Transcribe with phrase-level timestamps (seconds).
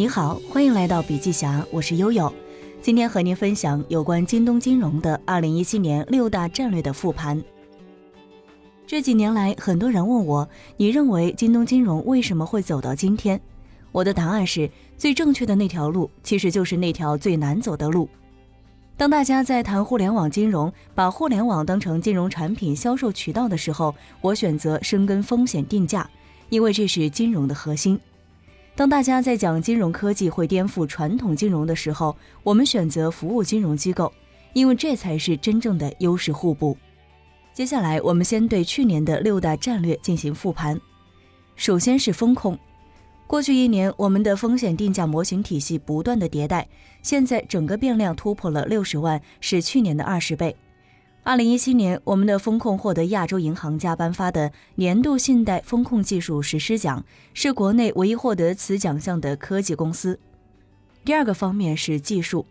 [0.00, 2.32] 你好，欢迎来到笔记侠，我是悠悠。
[2.80, 7.38] 今天和您分享有关京东金融的二零一七年六大战略的复盘。
[8.86, 13.38] 这几年来，很多人问我，你认为京东金融为什么会走到今天？
[13.92, 18.08] 我的答案是最正确的那条路，其实就是那条最难走的路。
[18.96, 26.08] 当大家在谈互联网金融，把互联网当成金融产品销售渠道的时候，我选择深耕风险定价，
[26.48, 28.00] 因为这是金融的核心。
[28.80, 34.10] 当大家在讲金融科技会颠覆传统金融的时候，我们选择服务金融机构，
[34.54, 36.74] 因为这才是真正的优势互补。
[37.52, 40.80] 接下来，我们先对去年的六大战略进行复盘。
[41.56, 42.58] 首先是风控。
[43.26, 46.66] 过去一年，我们的风险定价模型体系不断的迭代，
[47.02, 50.56] 现在整个变量突破了六十万，是去年的二十倍。
[51.30, 60.18] 二零一七年，我们的风控获得亚洲银行家颁发的年度信贷风控技术实施奖，是国内唯一获得此奖项的科技公司。
[61.04, 62.46] 第二个方面是技术，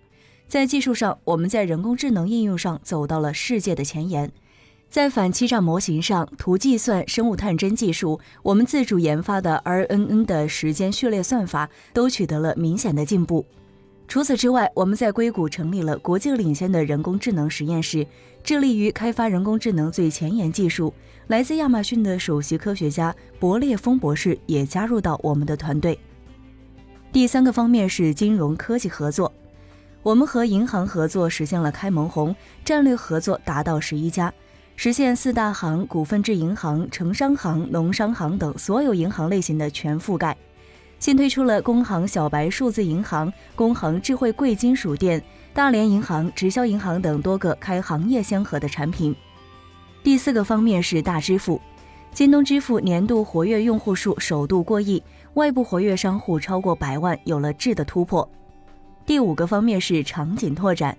[0.48, 4.31] 在技术上，我们在人工智能应用上走到了世界的前沿，
[4.89, 13.45] 在反欺诈模型上，图计算、生物探针技术，我们自主研发的 RNN 的时间序列算法都取得了明显的进步。
[14.10, 18.04] 除此之外，我们在硅谷成立了国际领先的人工智能实验室，
[18.44, 20.92] 致力于开发人工智能最前沿技术。
[21.28, 25.98] 来自亚马逊的首席科学家伯列峰博士也加入到我们的团队。
[27.12, 29.32] 第三个方面是金融科技合作，
[30.02, 32.36] 我们和银行合作实现了开门红，
[32.66, 34.34] 战略合作达到十一家，
[34.76, 40.36] 实现四大行、股份制银行、城商行、农商行等所有银行类型的全覆盖。
[41.00, 49.16] 新推出了工行小白数字银行、工行智慧贵金属店、大连银行、直销银行等多个开行业先河的产品。
[50.03, 51.61] 第四个方面是大支付，
[52.14, 55.02] 京东支付年度活跃用户数首度过亿，
[55.36, 58.30] 外部活跃商户超过百万，有了质的突破。
[59.05, 60.98] 第五个方面是场景拓展，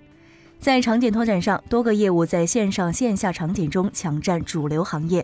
[0.59, 5.23] 在场景拓展上，多个业务在线上线下场景中抢占主流行业。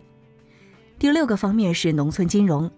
[1.00, 2.70] 第六个方面是农村金融。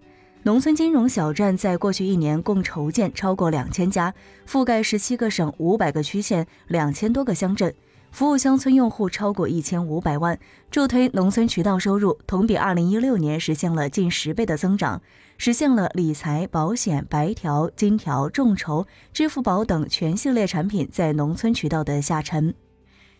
[0.44, 4.14] 农村金融小站在过去一年共筹建超过两千家，
[4.48, 7.76] 覆盖十七个省、五百个区县、两千多个乡镇，
[8.10, 10.40] 服务乡村用户超过一千五百万，
[10.72, 15.02] 助推农村渠道收入同比二零一六年实现了近十倍的增长，
[15.38, 22.56] 实现了理财、保险、白条、金条、众筹、支付宝等全系列产品在农村渠道的下沉。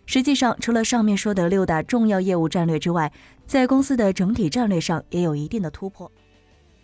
[0.06, 3.12] 实际上，除了上面说的六大重要业务战略之外，
[3.46, 6.10] 在公司的整体战略上也有一定的突破。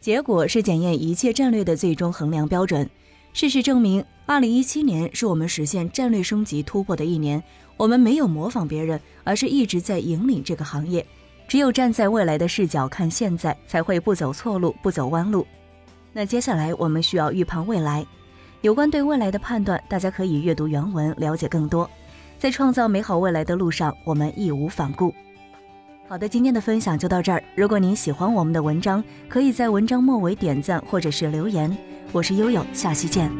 [0.05, 2.87] 结果是检验一切战略的最终衡量标准。
[3.33, 7.43] 事实证明，二零一七年是我们实现战略升级突破的一年。
[7.75, 11.03] 我们没有模仿别人，而是一直在引领这个行业。
[11.47, 15.43] 只有站在未来的视角看现在，才会不走错路，不走弯路。
[16.13, 18.05] 那接下来我们需要预判未来。
[18.61, 21.89] 有关对未来的判断，大家可以阅读原文了解更多。
[22.37, 25.11] 在创造美好未来的路上，我们义无反顾。
[26.07, 27.41] 好的，今天的分享就到这儿。
[27.55, 31.75] 如果您喜欢我们的文章，可以在文章末尾点赞或者是留言。
[32.11, 33.31] 我是悠悠，下期见。